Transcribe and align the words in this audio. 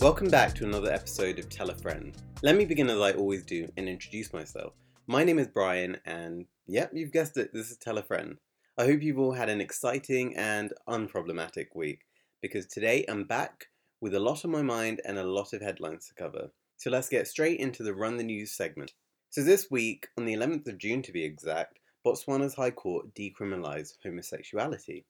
Welcome 0.00 0.30
back 0.30 0.54
to 0.54 0.64
another 0.64 0.90
episode 0.90 1.38
of 1.38 1.50
Tell 1.50 1.68
a 1.68 1.74
Friend. 1.74 2.16
Let 2.42 2.56
me 2.56 2.64
begin 2.64 2.88
as 2.88 2.98
I 2.98 3.12
always 3.12 3.44
do 3.44 3.70
and 3.76 3.86
introduce 3.86 4.32
myself. 4.32 4.72
My 5.06 5.24
name 5.24 5.38
is 5.38 5.48
Brian, 5.48 5.98
and 6.06 6.46
yep, 6.66 6.92
you've 6.94 7.12
guessed 7.12 7.36
it, 7.36 7.52
this 7.52 7.70
is 7.70 7.76
Tell 7.76 7.98
a 7.98 8.02
Friend. 8.02 8.38
I 8.78 8.86
hope 8.86 9.02
you've 9.02 9.18
all 9.18 9.32
had 9.32 9.50
an 9.50 9.60
exciting 9.60 10.34
and 10.38 10.72
unproblematic 10.88 11.66
week 11.74 12.06
because 12.40 12.64
today 12.64 13.04
I'm 13.10 13.24
back 13.24 13.66
with 14.00 14.14
a 14.14 14.20
lot 14.20 14.42
on 14.42 14.50
my 14.50 14.62
mind 14.62 15.02
and 15.04 15.18
a 15.18 15.22
lot 15.22 15.52
of 15.52 15.60
headlines 15.60 16.08
to 16.08 16.14
cover. 16.14 16.50
So 16.78 16.88
let's 16.88 17.10
get 17.10 17.28
straight 17.28 17.60
into 17.60 17.82
the 17.82 17.92
Run 17.92 18.16
the 18.16 18.24
News 18.24 18.52
segment. 18.52 18.94
So, 19.28 19.42
this 19.42 19.70
week, 19.70 20.08
on 20.16 20.24
the 20.24 20.34
11th 20.34 20.66
of 20.66 20.78
June 20.78 21.02
to 21.02 21.12
be 21.12 21.24
exact, 21.24 21.78
Botswana's 22.06 22.54
High 22.54 22.70
Court 22.70 23.14
decriminalised 23.14 23.98
homosexuality. 24.02 25.04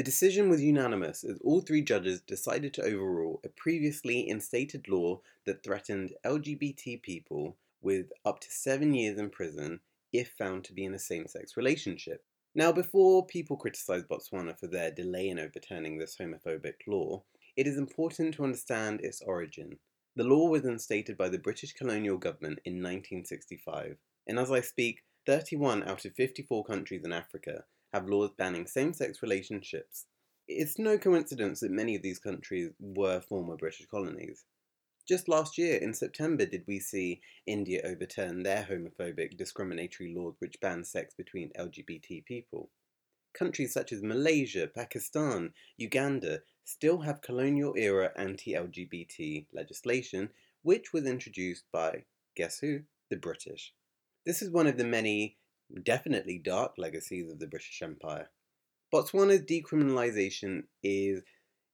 The 0.00 0.04
decision 0.04 0.48
was 0.48 0.62
unanimous 0.62 1.24
as 1.24 1.38
all 1.44 1.60
three 1.60 1.82
judges 1.82 2.22
decided 2.22 2.72
to 2.72 2.82
overrule 2.82 3.42
a 3.44 3.50
previously 3.50 4.26
instated 4.26 4.88
law 4.88 5.20
that 5.44 5.62
threatened 5.62 6.14
LGBT 6.24 7.02
people 7.02 7.58
with 7.82 8.10
up 8.24 8.40
to 8.40 8.50
seven 8.50 8.94
years 8.94 9.18
in 9.18 9.28
prison 9.28 9.80
if 10.10 10.30
found 10.38 10.64
to 10.64 10.72
be 10.72 10.86
in 10.86 10.94
a 10.94 10.98
same 10.98 11.26
sex 11.26 11.54
relationship. 11.54 12.24
Now, 12.54 12.72
before 12.72 13.26
people 13.26 13.58
criticise 13.58 14.04
Botswana 14.04 14.58
for 14.58 14.68
their 14.68 14.90
delay 14.90 15.28
in 15.28 15.38
overturning 15.38 15.98
this 15.98 16.16
homophobic 16.18 16.86
law, 16.86 17.22
it 17.54 17.66
is 17.66 17.76
important 17.76 18.32
to 18.36 18.44
understand 18.44 19.02
its 19.02 19.20
origin. 19.20 19.80
The 20.16 20.24
law 20.24 20.48
was 20.48 20.64
instated 20.64 21.18
by 21.18 21.28
the 21.28 21.38
British 21.38 21.74
colonial 21.74 22.16
government 22.16 22.60
in 22.64 22.76
1965, 22.76 23.98
and 24.26 24.38
as 24.38 24.50
I 24.50 24.62
speak, 24.62 25.02
31 25.26 25.82
out 25.82 26.06
of 26.06 26.14
54 26.14 26.64
countries 26.64 27.02
in 27.04 27.12
Africa 27.12 27.64
have 27.92 28.08
laws 28.08 28.30
banning 28.36 28.66
same 28.66 28.92
sex 28.92 29.22
relationships. 29.22 30.06
It's 30.48 30.78
no 30.78 30.98
coincidence 30.98 31.60
that 31.60 31.70
many 31.70 31.94
of 31.94 32.02
these 32.02 32.18
countries 32.18 32.70
were 32.80 33.20
former 33.20 33.56
British 33.56 33.86
colonies. 33.86 34.44
Just 35.06 35.28
last 35.28 35.58
year, 35.58 35.76
in 35.76 35.92
September, 35.92 36.46
did 36.46 36.62
we 36.68 36.78
see 36.78 37.20
India 37.46 37.80
overturn 37.84 38.42
their 38.42 38.64
homophobic 38.70 39.36
discriminatory 39.36 40.14
laws 40.14 40.36
which 40.38 40.60
ban 40.60 40.84
sex 40.84 41.14
between 41.14 41.50
LGBT 41.58 42.24
people. 42.24 42.70
Countries 43.32 43.72
such 43.72 43.92
as 43.92 44.02
Malaysia, 44.02 44.68
Pakistan, 44.68 45.52
Uganda 45.76 46.42
still 46.64 47.00
have 47.00 47.22
colonial 47.22 47.74
era 47.76 48.12
anti 48.16 48.52
LGBT 48.52 49.46
legislation, 49.52 50.30
which 50.62 50.92
was 50.92 51.06
introduced 51.06 51.64
by, 51.72 52.04
guess 52.36 52.60
who? 52.60 52.82
The 53.08 53.16
British. 53.16 53.72
This 54.24 54.42
is 54.42 54.50
one 54.50 54.68
of 54.68 54.76
the 54.76 54.84
many 54.84 55.38
definitely 55.82 56.38
dark 56.38 56.72
legacies 56.78 57.30
of 57.30 57.38
the 57.38 57.46
British 57.46 57.80
Empire. 57.82 58.30
Botswana's 58.92 59.42
decriminalisation 59.42 60.64
is 60.82 61.22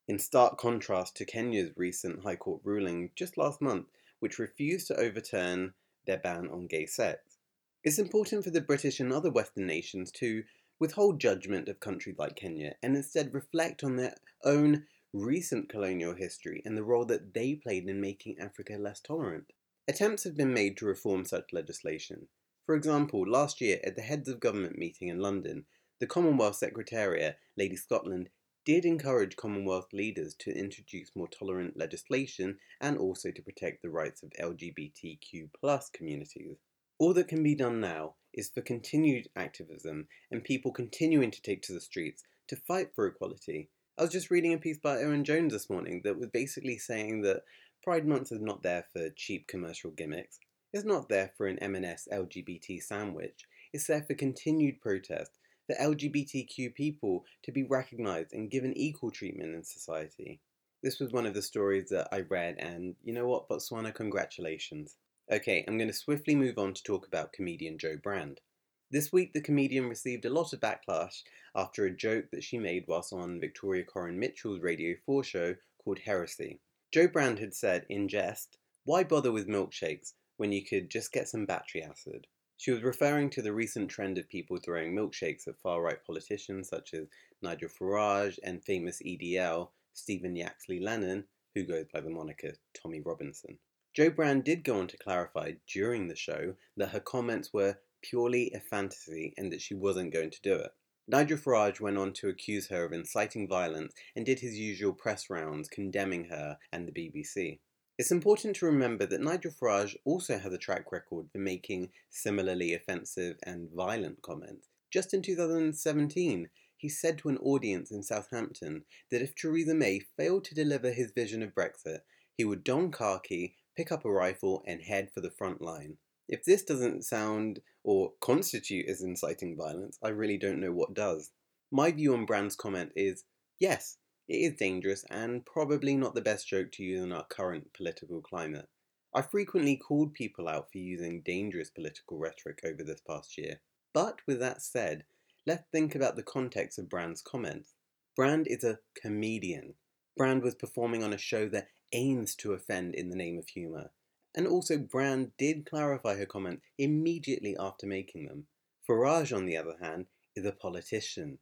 in 0.08 0.18
stark 0.18 0.58
contrast 0.58 1.16
to 1.16 1.24
Kenya's 1.24 1.70
recent 1.76 2.22
High 2.22 2.36
Court 2.36 2.60
ruling 2.62 3.10
just 3.16 3.36
last 3.36 3.60
month, 3.60 3.86
which 4.20 4.38
refused 4.38 4.86
to 4.88 4.96
overturn 4.96 5.74
their 6.06 6.18
ban 6.18 6.48
on 6.48 6.66
gay 6.66 6.86
sex. 6.86 7.38
It's 7.82 7.98
important 7.98 8.44
for 8.44 8.50
the 8.50 8.60
British 8.60 9.00
and 9.00 9.12
other 9.12 9.30
Western 9.30 9.66
nations 9.66 10.10
to 10.12 10.44
withhold 10.78 11.20
judgment 11.20 11.68
of 11.68 11.80
countries 11.80 12.16
like 12.18 12.36
Kenya 12.36 12.74
and 12.82 12.96
instead 12.96 13.32
reflect 13.32 13.82
on 13.82 13.96
their 13.96 14.14
own 14.44 14.84
recent 15.12 15.68
colonial 15.68 16.14
history 16.14 16.62
and 16.64 16.76
the 16.76 16.84
role 16.84 17.04
that 17.06 17.32
they 17.32 17.54
played 17.54 17.88
in 17.88 18.00
making 18.00 18.38
Africa 18.38 18.76
less 18.78 19.00
tolerant. 19.00 19.52
Attempts 19.88 20.24
have 20.24 20.36
been 20.36 20.52
made 20.52 20.76
to 20.76 20.86
reform 20.86 21.24
such 21.24 21.52
legislation, 21.52 22.28
for 22.66 22.74
example, 22.74 23.24
last 23.24 23.60
year 23.60 23.78
at 23.84 23.94
the 23.94 24.02
Heads 24.02 24.28
of 24.28 24.40
Government 24.40 24.76
meeting 24.76 25.06
in 25.06 25.20
London, 25.20 25.66
the 26.00 26.06
Commonwealth 26.06 26.56
Secretariat, 26.56 27.38
Lady 27.56 27.76
Scotland, 27.76 28.28
did 28.64 28.84
encourage 28.84 29.36
Commonwealth 29.36 29.92
leaders 29.92 30.34
to 30.40 30.50
introduce 30.50 31.14
more 31.14 31.28
tolerant 31.28 31.76
legislation 31.76 32.58
and 32.80 32.98
also 32.98 33.30
to 33.30 33.40
protect 33.40 33.82
the 33.82 33.88
rights 33.88 34.24
of 34.24 34.32
LGBTQ 34.40 35.48
communities. 35.92 36.56
All 36.98 37.14
that 37.14 37.28
can 37.28 37.44
be 37.44 37.54
done 37.54 37.80
now 37.80 38.16
is 38.34 38.50
for 38.50 38.62
continued 38.62 39.28
activism 39.36 40.08
and 40.32 40.42
people 40.42 40.72
continuing 40.72 41.30
to 41.30 41.42
take 41.42 41.62
to 41.62 41.72
the 41.72 41.80
streets 41.80 42.24
to 42.48 42.56
fight 42.56 42.88
for 42.96 43.06
equality. 43.06 43.70
I 43.96 44.02
was 44.02 44.10
just 44.10 44.30
reading 44.32 44.52
a 44.52 44.58
piece 44.58 44.78
by 44.78 44.98
Owen 45.04 45.22
Jones 45.22 45.52
this 45.52 45.70
morning 45.70 46.00
that 46.02 46.18
was 46.18 46.30
basically 46.30 46.78
saying 46.78 47.22
that 47.22 47.44
Pride 47.84 48.08
Month 48.08 48.32
is 48.32 48.40
not 48.40 48.64
there 48.64 48.86
for 48.92 49.10
cheap 49.10 49.46
commercial 49.46 49.92
gimmicks 49.92 50.40
is 50.76 50.84
not 50.84 51.08
there 51.08 51.32
for 51.38 51.46
an 51.46 51.58
M&S 51.60 52.06
LGBT 52.12 52.82
sandwich. 52.82 53.46
It's 53.72 53.86
there 53.86 54.02
for 54.02 54.12
continued 54.12 54.78
protest 54.82 55.38
for 55.66 55.74
LGBTQ 55.74 56.74
people 56.74 57.24
to 57.44 57.50
be 57.50 57.64
recognised 57.64 58.34
and 58.34 58.50
given 58.50 58.76
equal 58.76 59.10
treatment 59.10 59.54
in 59.54 59.64
society. 59.64 60.38
This 60.82 61.00
was 61.00 61.12
one 61.12 61.24
of 61.24 61.32
the 61.32 61.40
stories 61.40 61.88
that 61.88 62.08
I 62.12 62.20
read, 62.20 62.56
and 62.58 62.94
you 63.02 63.14
know 63.14 63.26
what, 63.26 63.48
Botswana, 63.48 63.94
congratulations. 63.94 64.96
Okay, 65.32 65.64
I'm 65.66 65.78
going 65.78 65.88
to 65.88 65.94
swiftly 65.94 66.34
move 66.34 66.58
on 66.58 66.74
to 66.74 66.82
talk 66.82 67.06
about 67.06 67.32
comedian 67.32 67.78
Jo 67.78 67.96
Brand. 67.96 68.42
This 68.90 69.10
week, 69.10 69.32
the 69.32 69.40
comedian 69.40 69.88
received 69.88 70.26
a 70.26 70.30
lot 70.30 70.52
of 70.52 70.60
backlash 70.60 71.22
after 71.56 71.86
a 71.86 71.96
joke 71.96 72.26
that 72.32 72.44
she 72.44 72.58
made 72.58 72.84
whilst 72.86 73.14
on 73.14 73.40
Victoria 73.40 73.82
Coren 73.82 74.16
Mitchell's 74.18 74.60
Radio 74.60 74.94
4 75.06 75.24
show 75.24 75.54
called 75.82 76.00
Heresy. 76.00 76.60
Jo 76.92 77.08
Brand 77.08 77.38
had 77.38 77.54
said, 77.54 77.86
in 77.88 78.08
jest, 78.08 78.58
Why 78.84 79.04
bother 79.04 79.32
with 79.32 79.48
milkshakes? 79.48 80.12
When 80.36 80.52
you 80.52 80.64
could 80.64 80.90
just 80.90 81.12
get 81.12 81.28
some 81.28 81.46
battery 81.46 81.82
acid. 81.82 82.26
She 82.58 82.70
was 82.70 82.82
referring 82.82 83.30
to 83.30 83.42
the 83.42 83.52
recent 83.52 83.90
trend 83.90 84.16
of 84.16 84.28
people 84.28 84.56
throwing 84.56 84.94
milkshakes 84.94 85.46
at 85.46 85.60
far 85.60 85.82
right 85.82 86.02
politicians 86.04 86.68
such 86.68 86.94
as 86.94 87.06
Nigel 87.42 87.68
Farage 87.68 88.38
and 88.42 88.64
famous 88.64 89.02
EDL 89.02 89.68
Stephen 89.92 90.36
Yaxley 90.36 90.80
Lennon, 90.80 91.24
who 91.54 91.64
goes 91.64 91.86
by 91.92 92.00
the 92.00 92.10
moniker 92.10 92.52
Tommy 92.74 93.00
Robinson. 93.00 93.58
Jo 93.94 94.10
Brand 94.10 94.44
did 94.44 94.62
go 94.62 94.78
on 94.78 94.88
to 94.88 94.98
clarify 94.98 95.52
during 95.66 96.08
the 96.08 96.16
show 96.16 96.54
that 96.76 96.90
her 96.90 97.00
comments 97.00 97.52
were 97.52 97.78
purely 98.02 98.52
a 98.52 98.60
fantasy 98.60 99.32
and 99.38 99.50
that 99.52 99.62
she 99.62 99.74
wasn't 99.74 100.12
going 100.12 100.30
to 100.30 100.42
do 100.42 100.54
it. 100.54 100.70
Nigel 101.08 101.38
Farage 101.38 101.80
went 101.80 101.96
on 101.96 102.12
to 102.14 102.28
accuse 102.28 102.68
her 102.68 102.84
of 102.84 102.92
inciting 102.92 103.48
violence 103.48 103.94
and 104.14 104.26
did 104.26 104.40
his 104.40 104.58
usual 104.58 104.92
press 104.92 105.30
rounds 105.30 105.68
condemning 105.68 106.26
her 106.26 106.58
and 106.72 106.86
the 106.86 106.92
BBC. 106.92 107.60
It's 107.98 108.10
important 108.10 108.56
to 108.56 108.66
remember 108.66 109.06
that 109.06 109.22
Nigel 109.22 109.50
Farage 109.50 109.96
also 110.04 110.36
has 110.36 110.52
a 110.52 110.58
track 110.58 110.92
record 110.92 111.30
for 111.32 111.38
making 111.38 111.88
similarly 112.10 112.74
offensive 112.74 113.38
and 113.42 113.70
violent 113.74 114.20
comments. 114.20 114.68
Just 114.92 115.14
in 115.14 115.22
2017, 115.22 116.50
he 116.76 116.88
said 116.90 117.16
to 117.18 117.30
an 117.30 117.38
audience 117.38 117.90
in 117.90 118.02
Southampton 118.02 118.84
that 119.10 119.22
if 119.22 119.34
Theresa 119.34 119.74
May 119.74 120.00
failed 120.18 120.44
to 120.44 120.54
deliver 120.54 120.92
his 120.92 121.12
vision 121.12 121.42
of 121.42 121.54
Brexit, 121.54 122.00
he 122.36 122.44
would 122.44 122.64
don 122.64 122.90
khaki, 122.90 123.56
pick 123.74 123.90
up 123.90 124.04
a 124.04 124.12
rifle, 124.12 124.62
and 124.66 124.82
head 124.82 125.10
for 125.14 125.22
the 125.22 125.30
front 125.30 125.62
line. 125.62 125.96
If 126.28 126.44
this 126.44 126.62
doesn't 126.64 127.04
sound 127.04 127.60
or 127.82 128.12
constitute 128.20 128.90
as 128.90 129.00
inciting 129.00 129.56
violence, 129.56 129.98
I 130.02 130.08
really 130.08 130.36
don't 130.36 130.60
know 130.60 130.72
what 130.72 130.92
does. 130.92 131.30
My 131.70 131.92
view 131.92 132.12
on 132.12 132.26
Brand's 132.26 132.56
comment 132.56 132.92
is 132.94 133.24
yes, 133.58 133.96
it 134.28 134.36
is 134.36 134.58
dangerous 134.58 135.04
and 135.10 135.46
probably 135.46 135.96
not 135.96 136.14
the 136.14 136.20
best 136.20 136.48
joke 136.48 136.72
to 136.72 136.82
use 136.82 137.02
in 137.02 137.12
our 137.12 137.24
current 137.24 137.72
political 137.72 138.20
climate. 138.20 138.68
I 139.14 139.22
frequently 139.22 139.76
called 139.76 140.14
people 140.14 140.48
out 140.48 140.70
for 140.72 140.78
using 140.78 141.22
dangerous 141.22 141.70
political 141.70 142.18
rhetoric 142.18 142.60
over 142.64 142.82
this 142.82 143.00
past 143.00 143.38
year. 143.38 143.60
But 143.94 144.18
with 144.26 144.40
that 144.40 144.60
said, 144.60 145.04
let's 145.46 145.64
think 145.72 145.94
about 145.94 146.16
the 146.16 146.22
context 146.22 146.78
of 146.78 146.88
Brand's 146.88 147.22
comments. 147.22 147.74
Brand 148.14 148.46
is 148.48 148.64
a 148.64 148.80
comedian. 149.00 149.74
Brand 150.16 150.42
was 150.42 150.54
performing 150.54 151.02
on 151.02 151.12
a 151.12 151.18
show 151.18 151.48
that 151.50 151.68
aims 151.92 152.34
to 152.36 152.52
offend 152.52 152.94
in 152.94 153.10
the 153.10 153.16
name 153.16 153.38
of 153.38 153.48
humour. 153.48 153.90
And 154.34 154.46
also, 154.46 154.76
Brand 154.76 155.32
did 155.38 155.64
clarify 155.64 156.16
her 156.16 156.26
comments 156.26 156.66
immediately 156.76 157.56
after 157.58 157.86
making 157.86 158.26
them. 158.26 158.48
Farage, 158.86 159.34
on 159.34 159.46
the 159.46 159.56
other 159.56 159.76
hand, 159.80 160.06
is 160.34 160.44
a 160.44 160.52
politician 160.52 161.38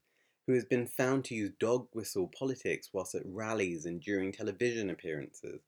who 0.47 0.55
has 0.55 0.65
been 0.65 0.87
found 0.87 1.25
to 1.25 1.35
use 1.35 1.51
dog 1.59 1.89
whistle 1.93 2.31
politics 2.39 2.91
whilst 2.93 3.15
at 3.15 3.23
rallies 3.25 3.87
and 3.87 4.01
during 4.01 4.33
television 4.33 4.91
appearances. 4.91 5.61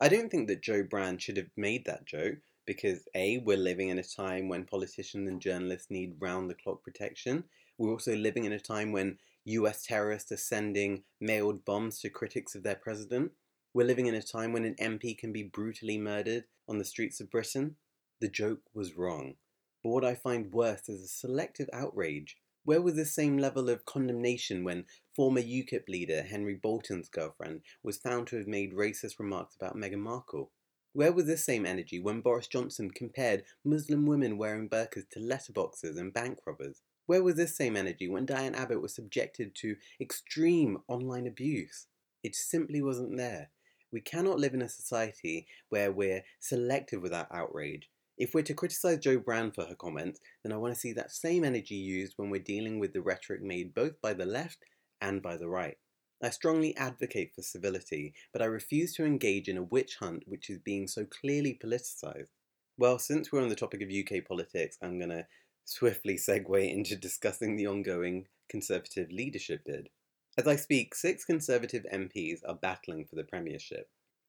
I 0.00 0.08
don't 0.08 0.30
think 0.30 0.48
that 0.48 0.62
Jo 0.62 0.82
Brand 0.82 1.22
should 1.22 1.36
have 1.36 1.50
made 1.56 1.84
that 1.84 2.06
joke 2.06 2.38
because 2.66 3.06
A, 3.14 3.38
we're 3.38 3.56
living 3.56 3.90
in 3.90 3.98
a 3.98 4.02
time 4.02 4.48
when 4.48 4.64
politicians 4.64 5.28
and 5.28 5.40
journalists 5.40 5.90
need 5.90 6.16
round 6.18 6.48
the 6.48 6.54
clock 6.54 6.82
protection. 6.82 7.44
We're 7.76 7.92
also 7.92 8.16
living 8.16 8.44
in 8.44 8.52
a 8.52 8.60
time 8.60 8.92
when 8.92 9.18
US 9.44 9.84
terrorists 9.84 10.32
are 10.32 10.38
sending 10.38 11.04
mailed 11.20 11.64
bombs 11.64 12.00
to 12.00 12.08
critics 12.08 12.54
of 12.54 12.62
their 12.62 12.74
president. 12.74 13.32
We're 13.74 13.86
living 13.86 14.06
in 14.06 14.14
a 14.14 14.22
time 14.22 14.52
when 14.52 14.64
an 14.64 14.76
MP 14.80 15.16
can 15.18 15.32
be 15.32 15.42
brutally 15.42 15.98
murdered 15.98 16.44
on 16.68 16.78
the 16.78 16.84
streets 16.84 17.20
of 17.20 17.30
Britain. 17.30 17.76
The 18.20 18.28
joke 18.28 18.62
was 18.72 18.96
wrong. 18.96 19.34
But 19.82 19.90
what 19.90 20.04
I 20.04 20.14
find 20.14 20.52
worse 20.52 20.88
is 20.88 21.02
a 21.02 21.08
selective 21.08 21.68
outrage 21.72 22.38
where 22.64 22.80
was 22.80 22.94
the 22.96 23.04
same 23.04 23.36
level 23.36 23.68
of 23.68 23.84
condemnation 23.84 24.64
when 24.64 24.86
former 25.14 25.40
UKIP 25.40 25.86
leader 25.86 26.22
Henry 26.22 26.54
Bolton's 26.54 27.10
girlfriend 27.10 27.60
was 27.82 27.98
found 27.98 28.26
to 28.28 28.36
have 28.36 28.46
made 28.46 28.72
racist 28.72 29.18
remarks 29.18 29.54
about 29.54 29.76
Meghan 29.76 29.98
Markle? 29.98 30.50
Where 30.94 31.12
was 31.12 31.26
the 31.26 31.36
same 31.36 31.66
energy 31.66 32.00
when 32.00 32.22
Boris 32.22 32.46
Johnson 32.46 32.90
compared 32.90 33.44
Muslim 33.64 34.06
women 34.06 34.38
wearing 34.38 34.68
burqas 34.68 35.08
to 35.10 35.20
letterboxers 35.20 35.98
and 35.98 36.12
bank 36.12 36.38
robbers? 36.46 36.80
Where 37.04 37.22
was 37.22 37.34
this 37.34 37.54
same 37.54 37.76
energy 37.76 38.08
when 38.08 38.24
Diane 38.24 38.54
Abbott 38.54 38.80
was 38.80 38.94
subjected 38.94 39.54
to 39.56 39.76
extreme 40.00 40.78
online 40.88 41.26
abuse? 41.26 41.88
It 42.22 42.34
simply 42.34 42.80
wasn't 42.80 43.18
there. 43.18 43.50
We 43.92 44.00
cannot 44.00 44.38
live 44.38 44.54
in 44.54 44.62
a 44.62 44.68
society 44.68 45.46
where 45.68 45.92
we're 45.92 46.24
selective 46.40 47.02
with 47.02 47.12
our 47.12 47.28
outrage. 47.30 47.90
If 48.16 48.32
we're 48.32 48.42
to 48.42 48.54
criticise 48.54 48.98
Jo 48.98 49.18
Brand 49.18 49.54
for 49.54 49.64
her 49.64 49.74
comments, 49.74 50.20
then 50.42 50.52
I 50.52 50.56
want 50.56 50.72
to 50.72 50.78
see 50.80 50.92
that 50.92 51.10
same 51.10 51.44
energy 51.44 51.74
used 51.74 52.14
when 52.16 52.30
we're 52.30 52.40
dealing 52.40 52.78
with 52.78 52.92
the 52.92 53.02
rhetoric 53.02 53.42
made 53.42 53.74
both 53.74 54.00
by 54.00 54.14
the 54.14 54.26
left 54.26 54.58
and 55.00 55.20
by 55.20 55.36
the 55.36 55.48
right. 55.48 55.76
I 56.22 56.30
strongly 56.30 56.76
advocate 56.76 57.34
for 57.34 57.42
civility, 57.42 58.14
but 58.32 58.40
I 58.40 58.46
refuse 58.46 58.94
to 58.94 59.04
engage 59.04 59.48
in 59.48 59.56
a 59.56 59.62
witch 59.62 59.96
hunt 59.96 60.22
which 60.26 60.48
is 60.48 60.58
being 60.58 60.86
so 60.86 61.04
clearly 61.04 61.58
politicised. 61.62 62.30
Well, 62.78 62.98
since 62.98 63.30
we're 63.30 63.42
on 63.42 63.48
the 63.48 63.54
topic 63.54 63.82
of 63.82 63.90
UK 63.90 64.24
politics, 64.24 64.78
I'm 64.80 64.98
going 64.98 65.10
to 65.10 65.26
swiftly 65.64 66.14
segue 66.14 66.72
into 66.72 66.96
discussing 66.96 67.56
the 67.56 67.66
ongoing 67.66 68.26
Conservative 68.48 69.10
leadership 69.10 69.62
bid. 69.64 69.88
As 70.36 70.46
I 70.46 70.56
speak, 70.56 70.94
six 70.94 71.24
Conservative 71.24 71.84
MPs 71.92 72.40
are 72.46 72.54
battling 72.54 73.06
for 73.06 73.16
the 73.16 73.24
Premiership. 73.24 73.88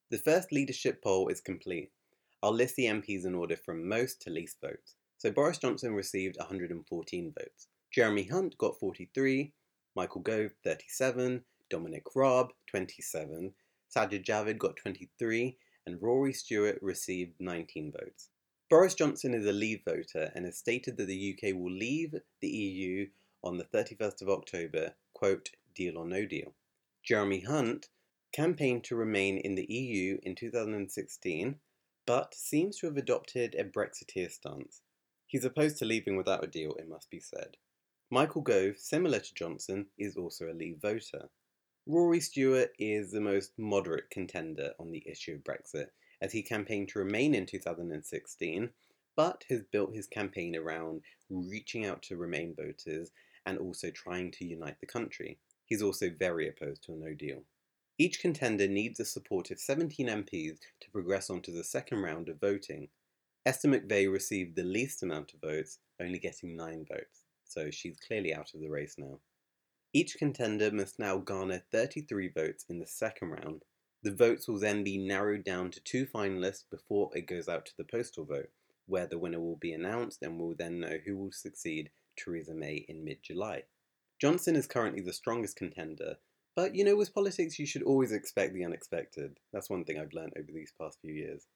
The 0.10 0.18
first 0.18 0.52
leadership 0.52 1.04
poll 1.04 1.28
is 1.28 1.42
complete. 1.42 1.92
I'll 2.46 2.54
list 2.54 2.76
the 2.76 2.86
MPs 2.86 3.26
in 3.26 3.34
order 3.34 3.56
from 3.56 3.90
most 3.90 4.22
to 4.22 4.30
least 4.30 4.62
votes. 4.62 4.94
So 5.18 5.32
Boris 5.32 5.58
Johnson 5.58 5.96
received 5.96 6.38
114 6.38 7.34
votes. 7.36 7.68
Jeremy 7.92 8.26
Hunt 8.26 8.56
got 8.60 8.78
43, 8.80 9.52
Michael 9.96 10.22
Gove 10.22 10.52
37, 10.64 11.42
Dominic 11.72 12.04
Raab 12.16 12.50
27, 12.70 13.52
Sajid 13.90 14.24
Javid 14.24 14.60
got 14.60 14.76
23, 14.76 15.58
and 15.88 16.00
Rory 16.00 16.34
Stewart 16.34 16.78
received 16.84 17.34
19 17.40 17.92
votes. 18.00 18.30
Boris 18.70 18.94
Johnson 18.94 19.34
is 19.34 19.48
a 19.48 19.52
Leave 19.52 19.82
voter 19.84 20.32
and 20.36 20.46
has 20.46 20.60
stated 20.60 20.98
that 20.98 21.08
the 21.08 21.36
UK 21.36 21.56
will 21.56 21.74
leave 21.74 22.14
the 22.42 22.48
EU 22.48 23.08
on 23.44 23.58
the 23.58 23.66
31st 23.66 24.22
of 24.22 24.30
October, 24.30 24.94
quote, 25.16 25.50
deal 25.74 25.98
or 25.98 26.06
no 26.06 26.28
deal. 26.28 26.54
Jeremy 27.04 27.40
Hunt 27.40 27.90
campaigned 28.32 28.84
to 28.84 28.96
remain 28.96 29.40
in 29.40 29.56
the 29.56 29.66
EU 29.68 30.20
in 30.22 30.36
2016, 30.36 31.56
but 32.06 32.34
seems 32.34 32.78
to 32.78 32.88
have 32.88 32.98
adopted 32.98 33.56
a 33.56 33.64
Brexiteer 33.64 34.32
stance. 34.32 34.82
He's 35.28 35.46
opposed 35.46 35.78
to 35.78 35.86
leaving 35.86 36.18
without 36.18 36.44
a 36.44 36.48
deal, 36.48 36.74
it 36.76 36.88
must 36.88 37.10
be 37.10 37.20
said. 37.20 37.58
Michael 38.12 38.42
Gove, 38.42 38.78
similar 38.78 39.20
to 39.20 39.34
Johnson, 39.34 39.88
is 39.98 40.16
also 40.16 40.52
a 40.52 40.54
Leave 40.54 40.80
voter. 40.82 41.30
Rory 41.88 42.20
Stewart 42.20 42.72
is 42.80 43.12
the 43.12 43.22
most 43.22 43.52
moderate 43.58 44.10
contender 44.10 44.74
on 44.80 44.92
the 44.92 45.04
issue 45.08 45.34
of 45.34 45.44
Brexit, 45.44 45.88
as 46.22 46.32
he 46.32 46.42
campaigned 46.42 46.90
to 46.90 47.00
remain 47.00 47.36
in 47.36 47.46
2016, 47.46 48.70
but 49.16 49.44
has 49.50 49.64
built 49.72 49.94
his 49.94 50.08
campaign 50.08 50.56
around 50.56 51.02
reaching 51.30 51.86
out 51.86 52.02
to 52.04 52.18
Remain 52.18 52.56
voters 52.56 53.12
and 53.46 53.58
also 53.58 53.90
trying 53.92 54.32
to 54.32 54.46
unite 54.46 54.80
the 54.80 54.88
country. 54.88 55.38
He's 55.66 55.82
also 55.82 56.10
very 56.10 56.48
opposed 56.48 56.84
to 56.84 56.94
a 56.94 56.96
no 56.96 57.14
deal. 57.14 57.44
Each 57.98 58.20
contender 58.20 58.68
needs 58.68 58.98
the 58.98 59.06
support 59.06 59.52
of 59.52 59.60
17 59.60 60.08
MPs 60.08 60.58
to 60.82 60.92
progress 60.92 61.30
on 61.30 61.42
to 61.44 61.52
the 61.52 61.64
second 61.64 62.02
round 62.02 62.28
of 62.28 62.42
voting. 62.42 62.90
Esther 63.46 63.70
McVey 63.70 64.12
received 64.12 64.56
the 64.56 64.64
least 64.64 65.02
amount 65.02 65.34
of 65.34 65.40
votes, 65.40 65.80
only 66.02 66.20
getting 66.20 66.58
9 66.58 66.86
votes, 66.90 67.24
so 67.46 67.72
she's 67.72 67.98
clearly 68.06 68.34
out 68.34 68.54
of 68.54 68.60
the 68.60 68.68
race 68.68 68.96
now. 68.98 69.20
Each 69.94 70.18
contender 70.18 70.72
must 70.72 71.00
now 71.00 71.20
garner 71.20 71.64
33 71.72 72.28
votes 72.36 72.66
in 72.68 72.80
the 72.80 72.86
second 72.86 73.30
round. 73.30 73.64
The 74.04 74.14
votes 74.14 74.46
will 74.46 74.60
then 74.60 74.84
be 74.84 74.98
narrowed 74.98 75.46
down 75.46 75.72
to 75.72 75.80
two 75.80 76.06
finalists 76.06 76.66
before 76.70 77.12
it 77.16 77.28
goes 77.28 77.48
out 77.48 77.66
to 77.68 77.78
the 77.78 77.86
postal 77.86 78.26
vote, 78.26 78.50
where 78.88 79.08
the 79.08 79.18
winner 79.18 79.40
will 79.40 79.56
be 79.56 79.72
announced 79.72 80.22
and 80.22 80.38
we'll 80.38 80.54
then 80.54 80.82
know 80.82 80.98
who 81.06 81.16
will 81.16 81.32
succeed 81.32 81.92
Theresa 82.18 82.54
May 82.54 82.86
in 82.90 83.06
mid 83.06 83.24
July. 83.24 83.64
Johnson 84.20 84.58
is 84.58 84.68
currently 84.68 85.02
the 85.02 85.14
strongest 85.14 85.56
contender, 85.56 86.18
but 86.56 86.76
you 86.76 86.84
know, 86.84 86.96
with 86.96 87.14
politics, 87.14 87.60
you 87.60 87.66
should 87.66 87.84
always 87.84 88.12
expect 88.12 88.54
the 88.54 88.64
unexpected. 88.64 89.40
That's 89.52 89.70
one 89.70 89.84
thing 89.84 90.00
I've 90.00 90.14
learned 90.14 90.34
over 90.38 90.52
these 90.54 90.74
past 90.80 91.00
few 91.02 91.14
years. 91.14 91.48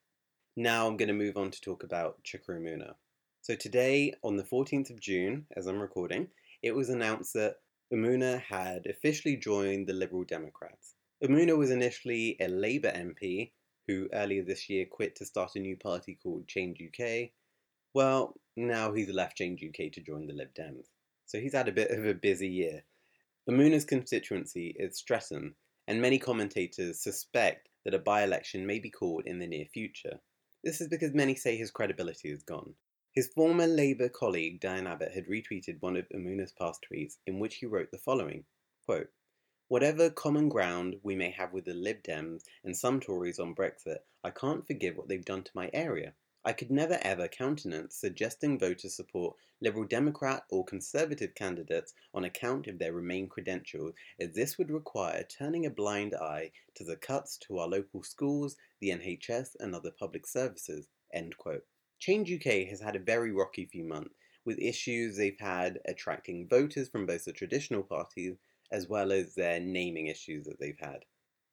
Now 0.58 0.88
I'm 0.88 0.98
going 0.98 1.08
to 1.08 1.14
move 1.14 1.38
on 1.38 1.52
to 1.52 1.62
talk 1.62 1.84
about 1.84 2.24
Chuka 2.24 2.50
Umunna. 2.50 2.94
So 3.42 3.56
today, 3.56 4.14
on 4.24 4.36
the 4.36 4.44
14th 4.44 4.90
of 4.90 5.00
June, 5.00 5.46
as 5.56 5.68
I'm 5.68 5.80
recording, 5.80 6.28
it 6.62 6.76
was 6.76 6.90
announced 6.90 7.34
that 7.34 7.56
Umunna 7.94 8.42
had 8.42 8.86
officially 8.86 9.38
joined 9.38 9.88
the 9.88 9.94
Liberal 9.94 10.26
Democrats. 10.26 10.96
Umunna 11.24 11.58
was 11.58 11.72
initially 11.72 12.36
a 12.40 12.48
Labour 12.48 12.92
MP 12.92 13.52
who 13.88 14.10
earlier 14.14 14.44
this 14.44 14.70
year 14.70 14.86
quit 14.86 15.16
to 15.16 15.26
start 15.26 15.56
a 15.56 15.60
new 15.60 15.78
party 15.78 16.18
called 16.22 16.48
Change 16.48 16.82
UK. 16.82 17.30
Well, 17.94 18.36
now 18.56 18.94
he's 18.94 19.10
left 19.10 19.38
Change 19.38 19.64
UK 19.64 19.92
to 19.94 20.02
join 20.02 20.28
the 20.28 20.34
Lib 20.34 20.54
Dems 20.54 20.88
so 21.30 21.40
he's 21.40 21.54
had 21.54 21.68
a 21.68 21.72
bit 21.72 21.92
of 21.92 22.08
a 22.08 22.16
busy 22.16 22.48
year. 22.48 22.82
Umunna's 23.50 23.84
constituency 23.84 24.76
is 24.78 24.96
Streatham, 24.96 25.56
and 25.88 26.00
many 26.00 26.20
commentators 26.20 27.02
suspect 27.02 27.68
that 27.84 27.96
a 27.96 27.98
by 27.98 28.22
election 28.22 28.64
may 28.64 28.78
be 28.78 28.92
called 28.92 29.24
in 29.26 29.40
the 29.40 29.48
near 29.48 29.66
future. 29.66 30.20
This 30.64 30.82
is 30.82 30.88
because 30.88 31.16
many 31.16 31.34
say 31.34 31.58
his 31.58 31.72
credibility 31.72 32.30
is 32.30 32.44
gone. 32.44 32.76
His 33.12 33.30
former 33.34 33.66
Labour 33.66 34.08
colleague 34.08 34.60
Diane 34.60 34.86
Abbott 34.86 35.14
had 35.14 35.26
retweeted 35.26 35.82
one 35.82 35.98
of 35.98 36.06
Umunna's 36.14 36.52
past 36.52 36.86
tweets 36.86 37.18
in 37.26 37.40
which 37.40 37.56
he 37.56 37.66
wrote 37.66 37.90
the 37.90 37.98
following 37.98 38.44
quote, 38.86 39.10
Whatever 39.68 40.12
common 40.12 40.48
ground 40.48 40.98
we 41.02 41.16
may 41.16 41.32
have 41.32 41.52
with 41.52 41.66
the 41.66 41.74
Lib 41.74 42.04
Dems 42.04 42.44
and 42.64 42.78
some 42.78 43.00
Tories 43.00 43.40
on 43.40 43.56
Brexit, 43.56 44.02
I 44.24 44.30
can't 44.30 44.68
forgive 44.68 44.96
what 44.96 45.08
they've 45.08 45.26
done 45.26 45.42
to 45.42 45.52
my 45.56 45.72
area. 45.74 46.14
I 46.46 46.54
could 46.54 46.72
never 46.72 46.98
ever 47.02 47.28
countenance 47.28 47.98
suggesting 47.98 48.58
voters 48.58 48.96
support 48.96 49.36
Liberal 49.62 49.86
Democrat 49.86 50.44
or 50.50 50.64
Conservative 50.64 51.36
candidates 51.36 51.94
on 52.14 52.24
account 52.24 52.68
of 52.68 52.80
their 52.80 52.94
Remain 52.94 53.28
credentials, 53.28 53.94
as 54.22 54.34
this 54.34 54.58
would 54.58 54.72
require 54.72 55.24
turning 55.24 55.66
a 55.66 55.70
blind 55.70 56.16
eye 56.16 56.52
to 56.76 56.86
the 56.86 56.96
cuts 56.96 57.38
to 57.40 57.58
our 57.60 57.68
local 57.68 58.04
schools, 58.04 58.56
the 58.80 58.90
NHS, 58.90 59.58
and 59.60 59.76
other 59.76 59.92
public 59.92 60.26
services. 60.26 60.88
End 61.14 61.38
quote. 61.38 61.66
Change 62.00 62.32
UK 62.32 62.68
has 62.70 62.80
had 62.80 62.96
a 62.96 63.00
very 63.00 63.34
rocky 63.34 63.66
few 63.66 63.84
months, 63.84 64.16
with 64.46 64.58
issues 64.60 65.18
they've 65.18 65.40
had 65.40 65.82
attracting 65.86 66.48
voters 66.48 66.88
from 66.88 67.06
both 67.06 67.26
the 67.26 67.34
traditional 67.34 67.84
parties 67.84 68.38
as 68.72 68.88
well 68.88 69.12
as 69.12 69.36
their 69.36 69.60
naming 69.60 70.08
issues 70.08 70.46
that 70.46 70.60
they've 70.60 70.80
had. 70.80 71.04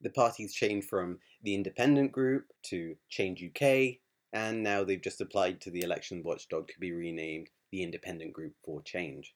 The 0.00 0.10
parties 0.10 0.54
changed 0.54 0.88
from 0.88 1.18
the 1.42 1.56
independent 1.56 2.12
group 2.12 2.52
to 2.64 2.94
Change 3.08 3.42
UK 3.42 3.98
and 4.36 4.62
now 4.62 4.84
they've 4.84 5.00
just 5.00 5.22
applied 5.22 5.62
to 5.62 5.70
the 5.70 5.80
election 5.80 6.22
watchdog 6.22 6.68
to 6.68 6.78
be 6.78 6.92
renamed 6.92 7.48
the 7.72 7.82
Independent 7.82 8.34
Group 8.34 8.52
for 8.62 8.82
Change. 8.82 9.34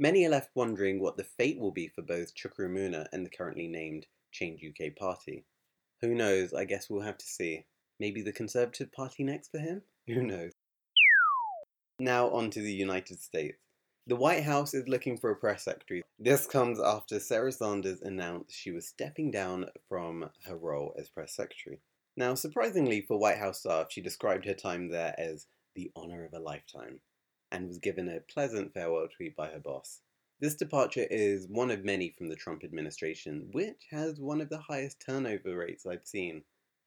Many 0.00 0.24
are 0.24 0.30
left 0.30 0.48
wondering 0.54 1.00
what 1.00 1.18
the 1.18 1.24
fate 1.24 1.58
will 1.58 1.70
be 1.70 1.88
for 1.88 2.00
both 2.00 2.34
Chuka 2.34 2.60
Umunna 2.60 3.06
and 3.12 3.26
the 3.26 3.30
currently 3.30 3.68
named 3.68 4.06
Change 4.32 4.64
UK 4.64 4.96
Party. 4.96 5.44
Who 6.00 6.14
knows, 6.14 6.54
I 6.54 6.64
guess 6.64 6.88
we'll 6.88 7.02
have 7.02 7.18
to 7.18 7.26
see. 7.26 7.66
Maybe 8.00 8.22
the 8.22 8.32
Conservative 8.32 8.90
Party 8.90 9.22
next 9.22 9.50
for 9.50 9.58
him? 9.58 9.82
Who 10.06 10.22
knows? 10.22 10.52
Now 12.00 12.30
on 12.30 12.48
to 12.52 12.60
the 12.60 12.72
United 12.72 13.20
States. 13.20 13.58
The 14.06 14.16
White 14.16 14.44
House 14.44 14.72
is 14.72 14.88
looking 14.88 15.18
for 15.18 15.30
a 15.30 15.36
press 15.36 15.64
secretary. 15.64 16.02
This 16.18 16.46
comes 16.46 16.80
after 16.80 17.20
Sarah 17.20 17.52
Sanders 17.52 18.00
announced 18.00 18.56
she 18.56 18.70
was 18.70 18.88
stepping 18.88 19.30
down 19.30 19.66
from 19.90 20.30
her 20.46 20.56
role 20.56 20.94
as 20.98 21.10
press 21.10 21.36
secretary. 21.36 21.80
Now, 22.18 22.34
surprisingly 22.34 23.02
for 23.02 23.16
White 23.16 23.38
House 23.38 23.60
staff, 23.60 23.92
she 23.92 24.00
described 24.00 24.44
her 24.44 24.52
time 24.52 24.88
there 24.88 25.14
as 25.16 25.46
the 25.76 25.92
honor 25.94 26.24
of 26.24 26.32
a 26.32 26.40
lifetime 26.40 26.98
and 27.52 27.68
was 27.68 27.78
given 27.78 28.08
a 28.08 28.18
pleasant 28.18 28.74
farewell 28.74 29.06
tweet 29.06 29.36
by 29.36 29.50
her 29.50 29.60
boss. 29.60 30.00
This 30.40 30.56
departure 30.56 31.06
is 31.08 31.46
one 31.46 31.70
of 31.70 31.84
many 31.84 32.10
from 32.10 32.28
the 32.28 32.34
Trump 32.34 32.64
administration, 32.64 33.46
which 33.52 33.86
has 33.92 34.18
one 34.18 34.40
of 34.40 34.48
the 34.48 34.58
highest 34.58 35.00
turnover 35.00 35.56
rates 35.56 35.86
I've 35.86 36.08
seen. 36.08 36.42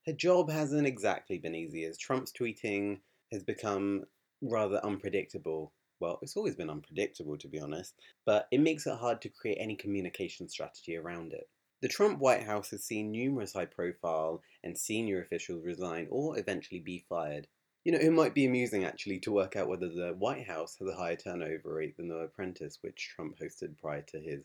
Her 0.06 0.12
job 0.12 0.52
hasn't 0.52 0.86
exactly 0.86 1.38
been 1.38 1.56
easy, 1.56 1.86
as 1.86 1.98
Trump's 1.98 2.34
tweeting 2.34 3.00
has 3.32 3.42
become 3.42 4.04
rather 4.42 4.86
unpredictable. 4.86 5.72
Well, 6.02 6.20
it's 6.22 6.36
always 6.36 6.58
been 6.58 6.70
unpredictable, 6.70 7.38
to 7.38 7.48
be 7.48 7.62
honest, 7.62 7.94
but 8.26 8.50
it 8.52 8.60
makes 8.60 8.86
it 8.86 8.98
hard 8.98 9.22
to 9.22 9.30
create 9.30 9.60
any 9.62 9.78
communication 9.78 10.50
strategy 10.50 10.98
around 10.98 11.32
it. 11.32 11.48
The 11.82 11.88
Trump 11.88 12.20
White 12.20 12.44
House 12.44 12.70
has 12.70 12.84
seen 12.84 13.12
numerous 13.12 13.54
high 13.54 13.66
profile 13.66 14.44
and 14.64 14.78
senior 14.78 15.20
officials 15.20 15.66
resign 15.66 16.08
or 16.12 16.38
eventually 16.38 16.80
be 16.80 17.04
fired. 17.10 17.48
You 17.84 17.92
know, 17.92 17.98
it 17.98 18.12
might 18.12 18.36
be 18.36 18.46
amusing 18.46 18.86
actually 18.86 19.18
to 19.22 19.32
work 19.32 19.56
out 19.56 19.68
whether 19.68 19.90
the 19.90 20.14
White 20.14 20.46
House 20.46 20.76
has 20.78 20.88
a 20.88 20.96
higher 20.96 21.16
turnover 21.16 21.74
rate 21.74 21.98
than 21.98 22.08
The 22.08 22.18
Apprentice, 22.18 22.78
which 22.82 23.10
Trump 23.16 23.40
hosted 23.40 23.80
prior 23.80 24.04
to 24.10 24.20
his 24.20 24.44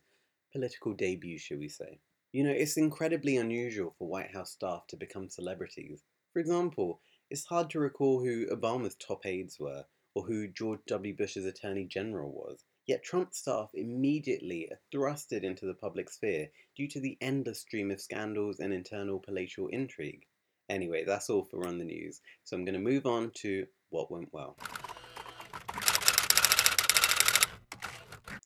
political 0.51 0.95
debut, 0.95 1.37
shall 1.37 1.59
we 1.59 1.69
say. 1.69 2.01
You 2.33 2.43
know, 2.43 2.53
it's 2.53 2.79
incredibly 2.79 3.37
unusual 3.37 3.95
for 3.99 4.09
White 4.09 4.33
House 4.33 4.53
staff 4.53 4.87
to 4.87 4.97
become 4.97 5.29
celebrities. 5.29 6.05
For 6.33 6.39
example, 6.39 7.03
it's 7.29 7.45
hard 7.45 7.69
to 7.71 7.81
recall 7.81 8.21
who 8.21 8.47
Obama's 8.47 8.95
top 8.95 9.27
aides 9.27 9.61
were, 9.61 9.85
or 10.15 10.25
who 10.25 10.49
George 10.49 10.81
W. 10.87 11.15
Bush's 11.15 11.45
Attorney 11.45 11.85
General 11.85 12.33
was. 12.33 12.65
Yet 12.87 13.03
Trump 13.03 13.35
staff 13.35 13.71
immediately 13.75 14.71
thrusted 14.95 15.43
into 15.43 15.67
the 15.67 15.75
public 15.75 16.09
sphere 16.09 16.51
due 16.77 16.87
to 16.89 17.01
the 17.01 17.19
endless 17.21 17.61
stream 17.61 17.91
of 17.91 18.01
scandals 18.01 18.61
and 18.61 18.73
internal 18.73 19.19
palatial 19.19 19.67
intrigue. 19.69 20.25
Anyway, 20.69 21.05
that's 21.05 21.29
all 21.29 21.45
for 21.45 21.59
Run 21.59 21.79
the 21.79 21.85
News, 21.85 22.21
so 22.45 22.57
I'm 22.57 22.65
going 22.65 22.75
to 22.75 22.81
move 22.81 23.05
on 23.05 23.33
to 23.43 23.67
what 23.91 24.11
went 24.11 24.33
well. 24.33 24.57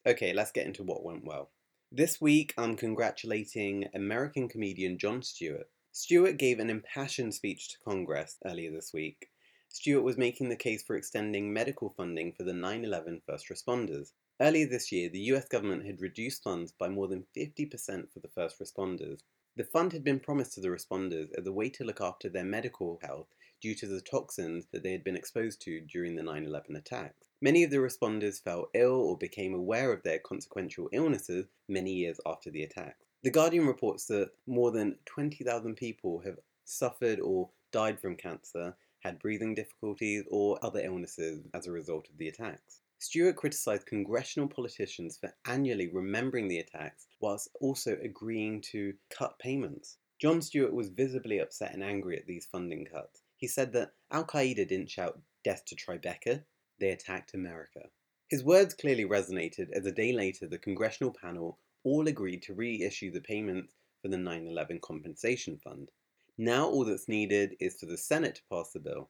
Okay, 0.06 0.32
let's 0.32 0.52
get 0.52 0.66
into 0.66 0.84
what 0.84 1.04
went 1.04 1.24
well. 1.24 1.50
This 1.92 2.18
week, 2.20 2.54
I'm 2.56 2.76
congratulating 2.76 3.88
American 3.94 4.48
comedian 4.48 4.96
Jon 4.96 5.22
Stewart. 5.22 5.68
Stewart 5.92 6.38
gave 6.38 6.58
an 6.58 6.70
impassioned 6.70 7.34
speech 7.34 7.68
to 7.70 7.78
Congress 7.84 8.38
earlier 8.46 8.70
this 8.70 8.92
week. 8.94 9.28
Stewart 9.68 10.04
was 10.04 10.16
making 10.16 10.48
the 10.48 10.56
case 10.56 10.82
for 10.82 10.96
extending 10.96 11.52
medical 11.52 11.90
funding 11.90 12.32
for 12.32 12.44
the 12.44 12.54
9 12.54 12.84
11 12.84 13.20
first 13.26 13.50
responders. 13.50 14.12
Earlier 14.42 14.66
this 14.66 14.90
year, 14.90 15.10
the 15.10 15.20
US 15.34 15.44
government 15.44 15.84
had 15.84 16.00
reduced 16.00 16.42
funds 16.42 16.72
by 16.72 16.88
more 16.88 17.06
than 17.08 17.26
50% 17.36 18.10
for 18.10 18.20
the 18.20 18.28
first 18.28 18.58
responders. 18.58 19.20
The 19.54 19.64
fund 19.64 19.92
had 19.92 20.02
been 20.02 20.18
promised 20.18 20.54
to 20.54 20.62
the 20.62 20.68
responders 20.68 21.28
as 21.36 21.46
a 21.46 21.52
way 21.52 21.68
to 21.68 21.84
look 21.84 22.00
after 22.00 22.30
their 22.30 22.44
medical 22.44 22.98
health 23.02 23.26
due 23.60 23.74
to 23.74 23.86
the 23.86 24.00
toxins 24.00 24.64
that 24.72 24.82
they 24.82 24.92
had 24.92 25.04
been 25.04 25.16
exposed 25.16 25.60
to 25.62 25.82
during 25.82 26.16
the 26.16 26.22
9 26.22 26.46
11 26.46 26.74
attacks. 26.74 27.28
Many 27.42 27.64
of 27.64 27.70
the 27.70 27.76
responders 27.76 28.42
fell 28.42 28.70
ill 28.72 28.94
or 28.94 29.18
became 29.18 29.52
aware 29.52 29.92
of 29.92 30.02
their 30.04 30.18
consequential 30.18 30.88
illnesses 30.90 31.44
many 31.68 31.92
years 31.92 32.18
after 32.24 32.50
the 32.50 32.62
attacks. 32.62 33.04
The 33.22 33.30
Guardian 33.30 33.66
reports 33.66 34.06
that 34.06 34.30
more 34.46 34.70
than 34.70 34.96
20,000 35.04 35.74
people 35.74 36.20
have 36.20 36.38
suffered 36.64 37.20
or 37.20 37.50
died 37.72 38.00
from 38.00 38.16
cancer, 38.16 38.74
had 39.00 39.18
breathing 39.18 39.54
difficulties, 39.54 40.24
or 40.30 40.58
other 40.64 40.80
illnesses 40.80 41.46
as 41.52 41.66
a 41.66 41.72
result 41.72 42.08
of 42.08 42.16
the 42.16 42.28
attacks. 42.28 42.80
Stewart 43.02 43.36
criticised 43.36 43.86
congressional 43.86 44.46
politicians 44.46 45.16
for 45.16 45.34
annually 45.46 45.88
remembering 45.88 46.48
the 46.48 46.58
attacks 46.58 47.06
whilst 47.18 47.48
also 47.58 47.96
agreeing 48.02 48.60
to 48.60 48.92
cut 49.08 49.38
payments. 49.38 49.96
Jon 50.20 50.42
Stewart 50.42 50.74
was 50.74 50.90
visibly 50.90 51.38
upset 51.38 51.72
and 51.72 51.82
angry 51.82 52.18
at 52.18 52.26
these 52.26 52.44
funding 52.44 52.84
cuts. 52.84 53.22
He 53.38 53.46
said 53.46 53.72
that 53.72 53.94
Al 54.10 54.26
Qaeda 54.26 54.68
didn't 54.68 54.90
shout 54.90 55.18
death 55.42 55.64
to 55.64 55.76
Tribeca, 55.76 56.44
they 56.78 56.90
attacked 56.90 57.32
America. 57.32 57.88
His 58.28 58.44
words 58.44 58.74
clearly 58.74 59.06
resonated 59.06 59.70
as 59.72 59.86
a 59.86 59.92
day 59.92 60.12
later 60.12 60.46
the 60.46 60.58
congressional 60.58 61.14
panel 61.14 61.58
all 61.82 62.06
agreed 62.06 62.42
to 62.42 62.54
reissue 62.54 63.10
the 63.10 63.22
payments 63.22 63.76
for 64.02 64.08
the 64.08 64.18
9 64.18 64.46
11 64.46 64.78
Compensation 64.80 65.56
Fund. 65.56 65.90
Now 66.36 66.68
all 66.68 66.84
that's 66.84 67.08
needed 67.08 67.56
is 67.60 67.80
for 67.80 67.86
the 67.86 67.96
Senate 67.96 68.34
to 68.34 68.42
pass 68.50 68.72
the 68.72 68.78
bill. 68.78 69.08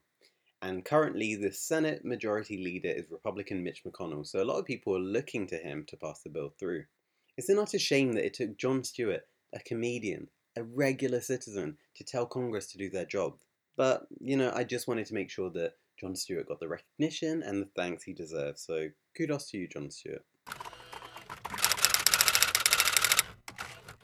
And 0.61 0.85
currently, 0.85 1.35
the 1.35 1.51
Senate 1.51 2.05
Majority 2.05 2.57
Leader 2.57 2.89
is 2.89 3.09
Republican 3.09 3.63
Mitch 3.63 3.83
McConnell, 3.83 4.27
so 4.27 4.41
a 4.41 4.45
lot 4.45 4.59
of 4.59 4.65
people 4.65 4.95
are 4.95 4.99
looking 4.99 5.47
to 5.47 5.57
him 5.57 5.85
to 5.87 5.97
pass 5.97 6.21
the 6.21 6.29
bill 6.29 6.53
through. 6.59 6.85
Is 7.35 7.49
it 7.49 7.55
not 7.55 7.73
a 7.73 7.79
shame 7.79 8.13
that 8.13 8.25
it 8.25 8.35
took 8.35 8.57
Jon 8.57 8.83
Stewart, 8.83 9.23
a 9.53 9.59
comedian, 9.59 10.27
a 10.55 10.63
regular 10.63 11.19
citizen, 11.19 11.77
to 11.95 12.03
tell 12.03 12.27
Congress 12.27 12.67
to 12.71 12.77
do 12.77 12.89
their 12.89 13.05
job? 13.05 13.37
But, 13.75 14.05
you 14.19 14.37
know, 14.37 14.51
I 14.53 14.63
just 14.63 14.87
wanted 14.87 15.07
to 15.07 15.15
make 15.15 15.31
sure 15.31 15.49
that 15.51 15.73
Jon 15.99 16.15
Stewart 16.15 16.47
got 16.47 16.59
the 16.59 16.67
recognition 16.67 17.41
and 17.41 17.61
the 17.61 17.69
thanks 17.75 18.03
he 18.03 18.13
deserves, 18.13 18.61
so 18.61 18.89
kudos 19.17 19.49
to 19.49 19.57
you, 19.57 19.67
Jon 19.67 19.89
Stewart. 19.89 20.23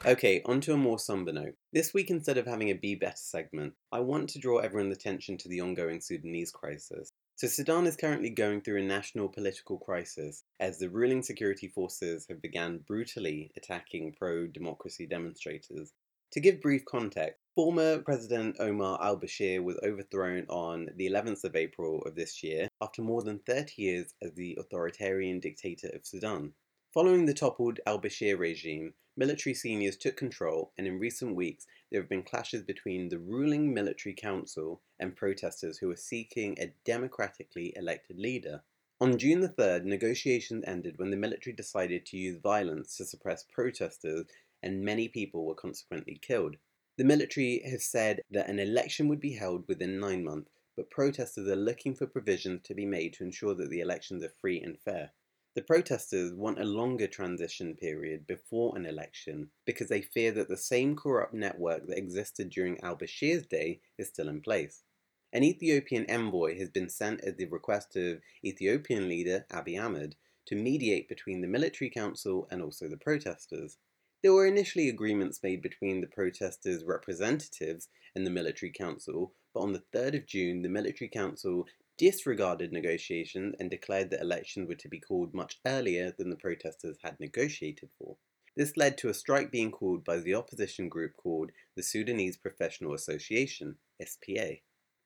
Okay, 0.06 0.40
onto 0.44 0.72
a 0.72 0.76
more 0.76 1.00
somber 1.00 1.32
note. 1.32 1.56
This 1.72 1.92
week, 1.92 2.08
instead 2.08 2.38
of 2.38 2.46
having 2.46 2.70
a 2.70 2.74
Be 2.74 2.94
Better 2.94 3.16
segment, 3.16 3.74
I 3.90 3.98
want 3.98 4.28
to 4.30 4.38
draw 4.38 4.58
everyone's 4.58 4.96
attention 4.96 5.36
to 5.38 5.48
the 5.48 5.60
ongoing 5.60 6.00
Sudanese 6.00 6.52
crisis. 6.52 7.10
So, 7.34 7.48
Sudan 7.48 7.84
is 7.84 7.96
currently 7.96 8.30
going 8.30 8.60
through 8.60 8.78
a 8.78 8.86
national 8.86 9.28
political 9.28 9.76
crisis 9.76 10.44
as 10.60 10.78
the 10.78 10.88
ruling 10.88 11.22
security 11.24 11.66
forces 11.66 12.26
have 12.28 12.40
begun 12.40 12.78
brutally 12.86 13.50
attacking 13.56 14.14
pro 14.16 14.46
democracy 14.46 15.04
demonstrators. 15.04 15.92
To 16.32 16.40
give 16.40 16.60
brief 16.60 16.84
context, 16.84 17.40
former 17.56 17.98
President 17.98 18.56
Omar 18.60 19.02
al 19.02 19.18
Bashir 19.18 19.64
was 19.64 19.80
overthrown 19.82 20.46
on 20.48 20.90
the 20.94 21.10
11th 21.10 21.42
of 21.42 21.56
April 21.56 22.02
of 22.02 22.14
this 22.14 22.44
year 22.44 22.68
after 22.80 23.02
more 23.02 23.22
than 23.22 23.40
30 23.40 23.82
years 23.82 24.14
as 24.22 24.32
the 24.34 24.56
authoritarian 24.60 25.40
dictator 25.40 25.88
of 25.92 26.06
Sudan. 26.06 26.52
Following 26.94 27.26
the 27.26 27.34
toppled 27.34 27.80
al 27.86 28.00
Bashir 28.00 28.38
regime, 28.38 28.94
military 29.14 29.52
seniors 29.52 29.94
took 29.94 30.16
control, 30.16 30.72
and 30.78 30.86
in 30.86 30.98
recent 30.98 31.36
weeks 31.36 31.66
there 31.90 32.00
have 32.00 32.08
been 32.08 32.22
clashes 32.22 32.62
between 32.62 33.10
the 33.10 33.18
ruling 33.18 33.74
military 33.74 34.14
council 34.14 34.80
and 34.98 35.14
protesters 35.14 35.76
who 35.76 35.90
are 35.90 35.96
seeking 35.96 36.58
a 36.58 36.72
democratically 36.86 37.74
elected 37.76 38.18
leader. 38.18 38.62
On 39.02 39.18
June 39.18 39.40
the 39.40 39.50
3rd, 39.50 39.84
negotiations 39.84 40.64
ended 40.66 40.98
when 40.98 41.10
the 41.10 41.18
military 41.18 41.54
decided 41.54 42.06
to 42.06 42.16
use 42.16 42.38
violence 42.38 42.96
to 42.96 43.04
suppress 43.04 43.44
protesters, 43.44 44.24
and 44.62 44.82
many 44.82 45.08
people 45.08 45.44
were 45.44 45.54
consequently 45.54 46.18
killed. 46.22 46.56
The 46.96 47.04
military 47.04 47.60
has 47.66 47.84
said 47.84 48.22
that 48.30 48.48
an 48.48 48.58
election 48.58 49.08
would 49.08 49.20
be 49.20 49.34
held 49.34 49.68
within 49.68 50.00
nine 50.00 50.24
months, 50.24 50.52
but 50.74 50.90
protesters 50.90 51.48
are 51.48 51.54
looking 51.54 51.94
for 51.94 52.06
provisions 52.06 52.62
to 52.62 52.74
be 52.74 52.86
made 52.86 53.12
to 53.12 53.24
ensure 53.24 53.54
that 53.56 53.68
the 53.68 53.80
elections 53.80 54.24
are 54.24 54.32
free 54.40 54.58
and 54.62 54.80
fair. 54.80 55.12
The 55.58 55.64
protesters 55.64 56.32
want 56.34 56.60
a 56.60 56.64
longer 56.64 57.08
transition 57.08 57.74
period 57.74 58.28
before 58.28 58.76
an 58.76 58.86
election 58.86 59.50
because 59.66 59.88
they 59.88 60.02
fear 60.02 60.30
that 60.30 60.46
the 60.46 60.56
same 60.56 60.94
corrupt 60.94 61.34
network 61.34 61.88
that 61.88 61.98
existed 61.98 62.50
during 62.50 62.80
al 62.80 62.94
Bashir's 62.94 63.44
day 63.44 63.80
is 63.98 64.06
still 64.06 64.28
in 64.28 64.40
place. 64.40 64.84
An 65.32 65.42
Ethiopian 65.42 66.08
envoy 66.08 66.56
has 66.60 66.70
been 66.70 66.88
sent 66.88 67.24
at 67.24 67.38
the 67.38 67.46
request 67.46 67.96
of 67.96 68.20
Ethiopian 68.44 69.08
leader 69.08 69.46
Abiy 69.50 69.84
Ahmed 69.84 70.14
to 70.46 70.54
mediate 70.54 71.08
between 71.08 71.40
the 71.40 71.48
military 71.48 71.90
council 71.90 72.46
and 72.52 72.62
also 72.62 72.88
the 72.88 72.96
protesters. 72.96 73.78
There 74.22 74.34
were 74.34 74.46
initially 74.46 74.88
agreements 74.88 75.42
made 75.42 75.60
between 75.60 76.00
the 76.00 76.06
protesters' 76.06 76.84
representatives 76.84 77.88
and 78.14 78.24
the 78.24 78.30
military 78.30 78.70
council, 78.70 79.32
but 79.52 79.62
on 79.62 79.72
the 79.72 79.82
3rd 79.92 80.18
of 80.18 80.26
June, 80.26 80.62
the 80.62 80.68
military 80.68 81.08
council 81.08 81.66
disregarded 81.98 82.72
negotiations 82.72 83.54
and 83.58 83.70
declared 83.70 84.10
that 84.10 84.22
elections 84.22 84.68
were 84.68 84.74
to 84.76 84.88
be 84.88 85.00
called 85.00 85.34
much 85.34 85.58
earlier 85.66 86.14
than 86.16 86.30
the 86.30 86.36
protesters 86.36 86.96
had 87.02 87.18
negotiated 87.20 87.90
for. 87.98 88.16
This 88.56 88.76
led 88.76 88.96
to 88.98 89.08
a 89.08 89.14
strike 89.14 89.52
being 89.52 89.70
called 89.70 90.04
by 90.04 90.18
the 90.18 90.34
opposition 90.34 90.88
group 90.88 91.16
called 91.16 91.50
the 91.76 91.82
Sudanese 91.82 92.36
Professional 92.36 92.94
Association, 92.94 93.76
SPA. 94.04 94.54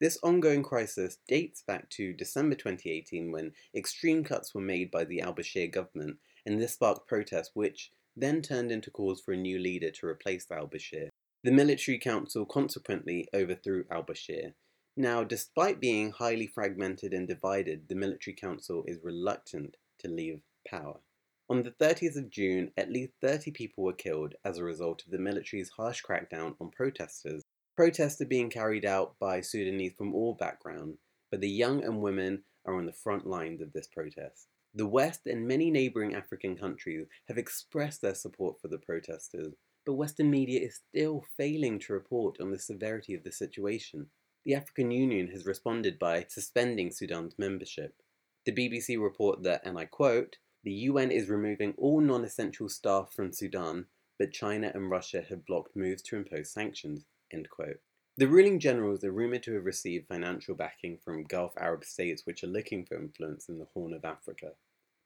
This 0.00 0.18
ongoing 0.22 0.62
crisis 0.62 1.18
dates 1.28 1.62
back 1.62 1.88
to 1.90 2.12
December 2.12 2.54
2018 2.54 3.30
when 3.30 3.52
extreme 3.74 4.24
cuts 4.24 4.54
were 4.54 4.60
made 4.60 4.90
by 4.90 5.04
the 5.04 5.20
al 5.20 5.34
Bashir 5.34 5.70
government, 5.70 6.16
and 6.44 6.60
this 6.60 6.74
sparked 6.74 7.06
protests 7.06 7.50
which 7.54 7.90
then 8.16 8.42
turned 8.42 8.72
into 8.72 8.90
calls 8.90 9.20
for 9.20 9.32
a 9.32 9.36
new 9.36 9.58
leader 9.58 9.90
to 9.90 10.06
replace 10.06 10.50
al 10.50 10.66
Bashir. 10.66 11.08
The 11.44 11.52
military 11.52 11.98
council 11.98 12.46
consequently 12.46 13.28
overthrew 13.34 13.84
al 13.90 14.04
Bashir, 14.04 14.54
now, 14.96 15.24
despite 15.24 15.80
being 15.80 16.10
highly 16.10 16.46
fragmented 16.46 17.14
and 17.14 17.26
divided, 17.26 17.88
the 17.88 17.94
military 17.94 18.34
council 18.34 18.84
is 18.86 18.98
reluctant 19.02 19.76
to 20.00 20.08
leave 20.08 20.42
power. 20.68 21.00
On 21.48 21.62
the 21.62 21.70
30th 21.70 22.16
of 22.16 22.30
June, 22.30 22.72
at 22.76 22.90
least 22.90 23.12
30 23.20 23.50
people 23.52 23.84
were 23.84 23.92
killed 23.92 24.34
as 24.44 24.58
a 24.58 24.64
result 24.64 25.02
of 25.04 25.10
the 25.10 25.18
military's 25.18 25.70
harsh 25.70 26.02
crackdown 26.02 26.54
on 26.60 26.70
protesters. 26.70 27.42
Protests 27.76 28.20
are 28.20 28.26
being 28.26 28.50
carried 28.50 28.84
out 28.84 29.14
by 29.18 29.40
Sudanese 29.40 29.94
from 29.96 30.14
all 30.14 30.34
backgrounds, 30.34 30.98
but 31.30 31.40
the 31.40 31.50
young 31.50 31.82
and 31.82 32.00
women 32.00 32.44
are 32.66 32.74
on 32.74 32.86
the 32.86 32.92
front 32.92 33.26
lines 33.26 33.60
of 33.60 33.72
this 33.72 33.86
protest. 33.86 34.46
The 34.74 34.86
West 34.86 35.26
and 35.26 35.46
many 35.46 35.70
neighbouring 35.70 36.14
African 36.14 36.56
countries 36.56 37.06
have 37.28 37.38
expressed 37.38 38.02
their 38.02 38.14
support 38.14 38.60
for 38.60 38.68
the 38.68 38.78
protesters, 38.78 39.54
but 39.84 39.94
Western 39.94 40.30
media 40.30 40.60
is 40.60 40.80
still 40.88 41.24
failing 41.36 41.78
to 41.80 41.92
report 41.92 42.40
on 42.40 42.50
the 42.50 42.58
severity 42.58 43.14
of 43.14 43.24
the 43.24 43.32
situation. 43.32 44.06
The 44.44 44.54
African 44.54 44.90
Union 44.90 45.28
has 45.28 45.46
responded 45.46 45.98
by 45.98 46.26
suspending 46.28 46.90
Sudan's 46.90 47.38
membership. 47.38 48.02
The 48.44 48.52
BBC 48.52 49.00
report 49.00 49.44
that, 49.44 49.64
and 49.64 49.78
I 49.78 49.84
quote, 49.84 50.38
the 50.64 50.72
UN 50.72 51.12
is 51.12 51.28
removing 51.28 51.74
all 51.78 52.00
non 52.00 52.24
essential 52.24 52.68
staff 52.68 53.12
from 53.12 53.32
Sudan, 53.32 53.86
but 54.18 54.32
China 54.32 54.72
and 54.74 54.90
Russia 54.90 55.24
have 55.28 55.46
blocked 55.46 55.76
moves 55.76 56.02
to 56.02 56.16
impose 56.16 56.50
sanctions. 56.50 57.04
End 57.32 57.48
quote. 57.50 57.80
The 58.16 58.26
ruling 58.28 58.58
generals 58.58 59.04
are 59.04 59.12
rumoured 59.12 59.42
to 59.44 59.54
have 59.54 59.64
received 59.64 60.08
financial 60.08 60.54
backing 60.54 60.98
from 61.04 61.24
Gulf 61.24 61.52
Arab 61.56 61.84
states 61.84 62.26
which 62.26 62.44
are 62.44 62.48
looking 62.48 62.84
for 62.84 62.96
influence 62.96 63.48
in 63.48 63.58
the 63.58 63.68
Horn 63.72 63.94
of 63.94 64.04
Africa. 64.04 64.52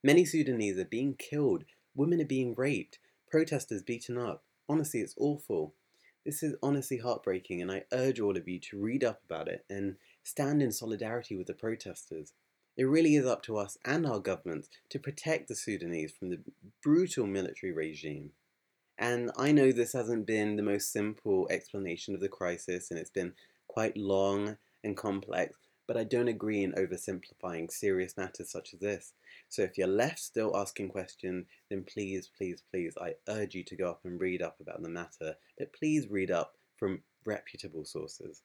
Many 0.02 0.24
Sudanese 0.24 0.78
are 0.78 0.84
being 0.84 1.14
killed, 1.14 1.64
women 1.94 2.20
are 2.20 2.26
being 2.26 2.54
raped, 2.54 2.98
protesters 3.30 3.82
beaten 3.82 4.18
up. 4.18 4.44
Honestly, 4.68 5.00
it's 5.00 5.14
awful. 5.18 5.74
This 6.26 6.42
is 6.42 6.56
honestly 6.60 6.98
heartbreaking, 6.98 7.62
and 7.62 7.70
I 7.70 7.84
urge 7.92 8.18
all 8.18 8.36
of 8.36 8.48
you 8.48 8.58
to 8.58 8.82
read 8.82 9.04
up 9.04 9.20
about 9.24 9.46
it 9.46 9.64
and 9.70 9.94
stand 10.24 10.60
in 10.60 10.72
solidarity 10.72 11.36
with 11.36 11.46
the 11.46 11.54
protesters. 11.54 12.32
It 12.76 12.82
really 12.82 13.14
is 13.14 13.24
up 13.24 13.44
to 13.44 13.56
us 13.56 13.78
and 13.84 14.04
our 14.04 14.18
governments 14.18 14.68
to 14.88 14.98
protect 14.98 15.46
the 15.46 15.54
Sudanese 15.54 16.10
from 16.10 16.30
the 16.30 16.40
brutal 16.82 17.28
military 17.28 17.72
regime. 17.72 18.32
And 18.98 19.30
I 19.36 19.52
know 19.52 19.70
this 19.70 19.92
hasn't 19.92 20.26
been 20.26 20.56
the 20.56 20.64
most 20.64 20.92
simple 20.92 21.46
explanation 21.48 22.12
of 22.12 22.20
the 22.20 22.28
crisis, 22.28 22.90
and 22.90 22.98
it's 22.98 23.08
been 23.08 23.34
quite 23.68 23.96
long 23.96 24.56
and 24.82 24.96
complex, 24.96 25.54
but 25.86 25.96
I 25.96 26.04
don't 26.04 26.28
agree 26.28 26.62
in 26.62 26.72
oversimplifying 26.72 27.70
serious 27.70 28.16
matters 28.16 28.50
such 28.50 28.74
as 28.74 28.80
this. 28.80 29.12
So 29.48 29.62
if 29.62 29.78
you're 29.78 29.86
left 29.86 30.18
still 30.18 30.56
asking 30.56 30.88
questions, 30.88 31.46
then 31.70 31.84
please, 31.84 32.30
please, 32.36 32.62
please, 32.70 32.94
I 33.00 33.14
urge 33.28 33.54
you 33.54 33.64
to 33.64 33.76
go 33.76 33.90
up 33.90 34.00
and 34.04 34.20
read 34.20 34.42
up 34.42 34.58
about 34.60 34.82
the 34.82 34.88
matter, 34.88 35.36
but 35.58 35.72
please 35.72 36.08
read 36.10 36.30
up 36.30 36.54
from 36.76 37.02
reputable 37.24 37.84
sources. 37.84 38.42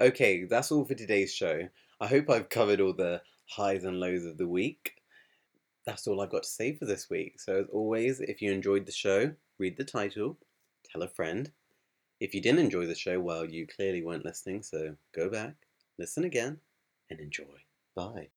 Okay, 0.00 0.44
that's 0.44 0.70
all 0.70 0.84
for 0.84 0.94
today's 0.94 1.32
show. 1.32 1.68
I 2.00 2.06
hope 2.06 2.28
I've 2.28 2.50
covered 2.50 2.80
all 2.80 2.92
the 2.92 3.22
highs 3.48 3.84
and 3.84 3.98
lows 3.98 4.26
of 4.26 4.36
the 4.36 4.48
week. 4.48 4.92
That's 5.86 6.06
all 6.06 6.20
I've 6.20 6.30
got 6.30 6.42
to 6.42 6.48
say 6.48 6.74
for 6.74 6.84
this 6.84 7.08
week. 7.08 7.40
So, 7.40 7.60
as 7.60 7.66
always, 7.72 8.20
if 8.20 8.42
you 8.42 8.52
enjoyed 8.52 8.84
the 8.84 8.92
show, 8.92 9.32
read 9.58 9.76
the 9.78 9.84
title, 9.84 10.36
tell 10.90 11.02
a 11.02 11.08
friend, 11.08 11.50
If 12.20 12.34
you 12.34 12.42
didn't 12.42 12.60
enjoy 12.60 12.86
the 12.86 12.94
show, 12.94 13.20
well, 13.20 13.46
you 13.46 13.66
clearly 13.66 14.02
weren't 14.02 14.24
listening, 14.24 14.62
so 14.62 14.96
go 15.14 15.30
back, 15.30 15.54
listen 15.98 16.24
again, 16.24 16.58
and 17.10 17.20
enjoy. 17.20 17.44
Bye. 17.94 18.28